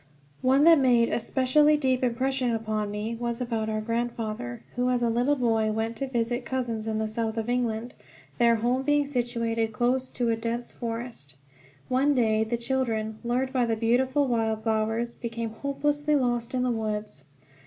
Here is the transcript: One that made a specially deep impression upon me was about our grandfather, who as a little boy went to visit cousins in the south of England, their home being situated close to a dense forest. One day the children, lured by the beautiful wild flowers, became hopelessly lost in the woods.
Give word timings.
One 0.41 0.63
that 0.63 0.79
made 0.79 1.09
a 1.09 1.19
specially 1.19 1.77
deep 1.77 2.03
impression 2.03 2.55
upon 2.55 2.89
me 2.89 3.13
was 3.19 3.39
about 3.39 3.69
our 3.69 3.81
grandfather, 3.81 4.63
who 4.75 4.89
as 4.89 5.03
a 5.03 5.11
little 5.11 5.35
boy 5.35 5.71
went 5.71 5.95
to 5.97 6.07
visit 6.07 6.43
cousins 6.43 6.87
in 6.87 6.97
the 6.97 7.07
south 7.07 7.37
of 7.37 7.47
England, 7.47 7.93
their 8.39 8.55
home 8.55 8.81
being 8.81 9.05
situated 9.05 9.73
close 9.73 10.09
to 10.09 10.29
a 10.31 10.35
dense 10.35 10.71
forest. 10.71 11.35
One 11.87 12.15
day 12.15 12.43
the 12.43 12.57
children, 12.57 13.19
lured 13.23 13.53
by 13.53 13.67
the 13.67 13.75
beautiful 13.77 14.25
wild 14.25 14.63
flowers, 14.63 15.13
became 15.13 15.51
hopelessly 15.51 16.15
lost 16.15 16.55
in 16.55 16.63
the 16.63 16.71
woods. 16.71 17.23